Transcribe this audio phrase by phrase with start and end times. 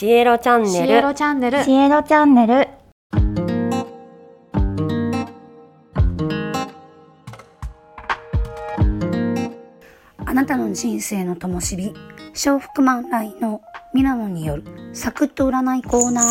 [0.00, 2.68] シエロチャンシネルエロチャンネルシエロチャンネル
[10.24, 11.92] あなたの人生の灯火、
[12.46, 13.60] 笑福満来の
[13.92, 16.24] ミラノによるサクッと占いコーナー。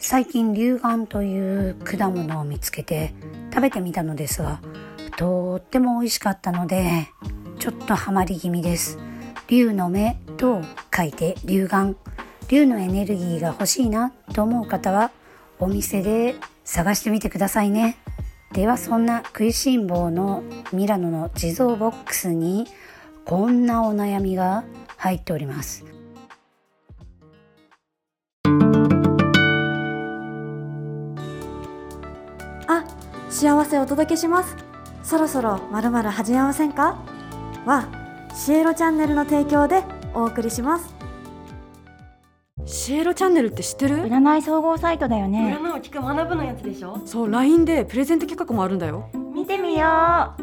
[0.00, 3.12] 最近、龍眼という果物を見つけて
[3.52, 4.60] 食べてみたのですが、
[5.16, 7.08] とっても美味しかったので、
[7.58, 9.00] ちょっとハマり気味です。
[9.48, 10.62] 龍の目と
[11.00, 11.96] 書いて龍眼。
[12.48, 15.10] 龍のエネルギーが欲しいなと思う方は、
[15.58, 17.96] お店で探してみてくださいね。
[18.52, 22.66] ではそんな食いしん坊のミラノの地蔵ボックスに
[23.24, 24.64] こんなお悩みが
[24.96, 25.84] 入っております
[32.66, 32.84] あ
[33.28, 34.56] 幸せお届けします
[35.04, 36.98] そろそろまるまる始めませんか？
[37.64, 37.88] は
[38.34, 40.94] シエロチャンネルの提供でお送りします。
[42.66, 43.96] シエロチャンネルって知ってる？
[43.96, 45.58] 占い総合サイトだよね。
[45.60, 47.00] 占いを聞く学ぶのやつでしょ？
[47.06, 49.08] そう LINE でプレゼント企画もあるんだよ。
[49.34, 50.42] 見てみよう。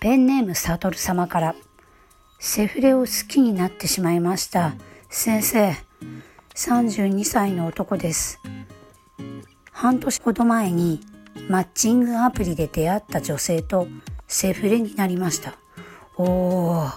[0.00, 1.54] ペンネームサトル様から
[2.40, 4.74] セフレを好きになってしまいました
[5.10, 5.74] 先生。
[6.54, 8.40] 32歳の男です。
[9.70, 11.00] 半年ほど前に
[11.48, 13.86] マッチングアプリで出会った女性と
[14.32, 15.58] セフレになりました。
[16.16, 16.92] おー。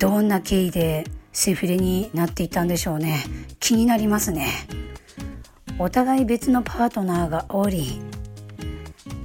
[0.00, 3.24] どんな経緯でセフレになっていたんでしょうね。
[3.60, 4.48] 気になりますね。
[5.78, 8.00] お互い別のパートナーがおり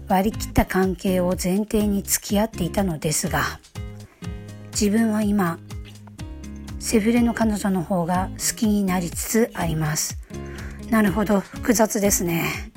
[0.07, 3.43] 割り切った関係を前提に付き合っていたのですが
[4.71, 5.59] 自分は今
[6.79, 10.17] セフレの彼女の方が好きになりつつあります。
[10.89, 12.69] なるほど複雑ですね。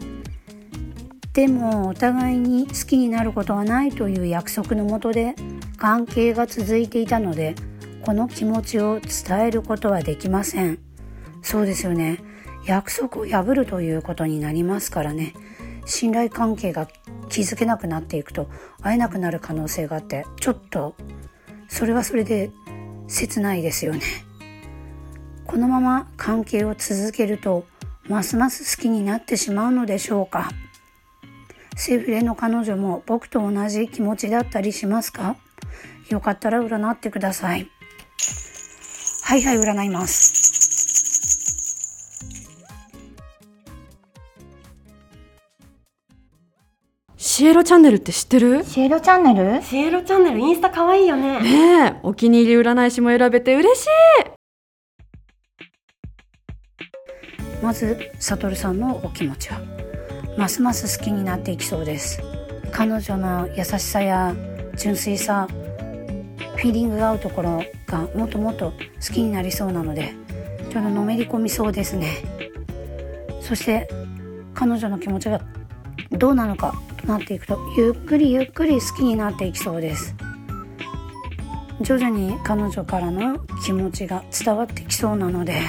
[1.32, 5.34] でもお互いに好きになることはないという約束のもとで
[5.78, 7.54] 関係が続いていたので
[8.02, 10.78] この気持ちを伝えることはできません。
[11.40, 12.18] そうですよね。
[12.66, 15.34] 約束を破るということになりますからね。
[15.86, 16.86] 信頼関係が
[17.28, 18.48] 築けなくなっていくと
[18.82, 20.94] 会えなくなる可能性があってちょっと
[21.68, 22.50] それはそれで
[23.08, 24.00] 切ないですよね。
[25.46, 27.64] このまま関係を続けると
[28.08, 30.50] ますます好きになってしまうのでしょうか。
[31.76, 35.36] セフレの彼女も僕と同じ気持ちだったりしますか？
[36.08, 37.68] よかったら占ってください。
[39.24, 40.40] はいはい占います。
[47.16, 48.62] シエロチャンネルって知ってる？
[48.64, 49.62] シエロチャンネル？
[49.62, 51.40] シエロチャンネルインスタ可愛いよね。
[51.40, 53.88] ねえお気に入り占い師も選べて嬉しい。
[57.62, 59.60] まずサトルさんのお気持ちは？
[60.36, 62.22] ますます好きになっていきそうです。
[62.70, 64.34] 彼女の優しさや
[64.76, 65.46] 純粋さ
[66.56, 68.72] フィーリングが合うところがもっともっと
[69.06, 70.14] 好きになりそうなので
[70.70, 72.08] ちょっとのめり込みそうですね。
[73.40, 73.88] そして
[74.54, 75.40] 彼女の気持ちが
[76.12, 80.14] どうなのかとなっていくとゆっくりゆっくり好きになっていきそうです。
[81.80, 85.60] 徐々に彼女からの気持ちが伝わってきそうなので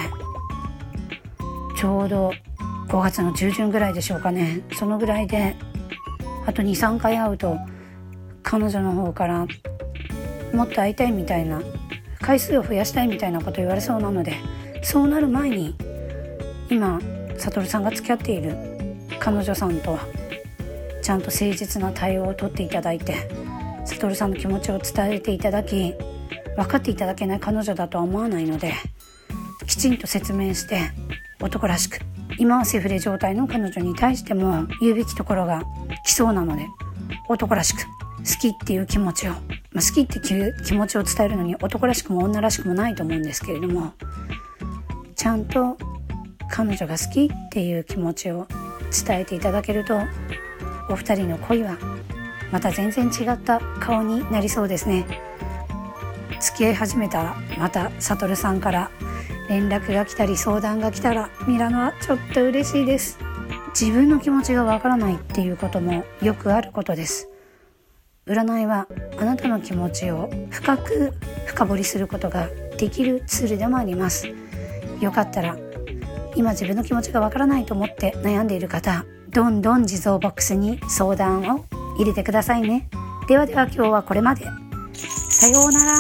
[1.76, 2.32] ちょうど
[2.94, 4.62] 5月の中旬ぐらいでしょうかね。
[4.74, 5.56] そのぐらいで
[6.46, 7.58] あと23回会うと
[8.44, 9.48] 彼女の方から
[10.54, 11.64] もっと会いたいみたいな
[12.22, 14.36] 回数を増やしたいみたいなこと言われそうなので
[14.84, 15.76] そうなる前に
[16.70, 17.02] 今
[17.40, 18.56] 悟さんが付き合っている
[19.20, 19.98] 彼女さんと
[21.02, 23.28] ちゃんと誠実な対応をとっていただいて
[23.86, 25.96] 悟さんの気持ちを伝えていただき
[26.56, 28.76] 分かっていただけない彼女だとは思わないので
[29.66, 30.92] きちんと説明して
[31.42, 31.98] 男らしく
[32.38, 35.64] 今はセフレ状態の彼女に対しても言うべきところが
[36.06, 36.68] 来そうなので
[37.30, 39.42] 男らしく好きっていう気持ちを、まあ、
[39.76, 43.94] 好きっていう気持ちを伝えるのに男らしくも女らしくもないと思うんですけれども
[45.16, 45.78] ちゃんと
[46.50, 48.48] 彼女が好きっていう気持ちを
[49.06, 49.98] 伝えていただけると
[50.90, 51.78] お二人の恋は
[52.52, 55.06] また全然違った顔になりそうですね。
[56.40, 58.92] 付き合い始めたらまた悟さんから
[59.54, 63.20] 連絡が来たり相談が来たらミラノはちょっと嬉しいです。
[63.80, 67.30] 自分の気持ちがわからないっていうこともよくあることです。
[68.26, 68.88] 占いは
[69.20, 71.14] あなたの気持ちを深く
[71.46, 72.48] 深掘りすることが
[72.80, 74.28] できるツールでもあります。
[75.00, 75.56] よかったら
[76.36, 81.66] 今自分の気持ちがわからないと思って悩んでいる方どんどん地蔵ボックスに相談を
[82.00, 82.90] 入れてくださいね。
[83.28, 84.48] ではでは今日はこれまで。
[84.96, 85.92] さようなら。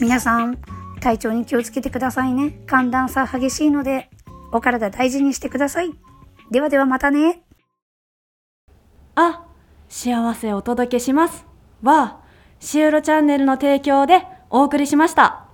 [0.00, 2.60] 皆さん体調に気をつけてくださいね。
[2.66, 4.10] 寒暖差激しいので
[4.52, 5.90] お体大事にしてください。
[6.50, 7.42] ではではまたね。
[9.14, 9.44] あ
[9.88, 11.46] 幸せお届けします。
[11.82, 12.20] は
[12.60, 15.47] シウロチャンネルの提供でお送りしました。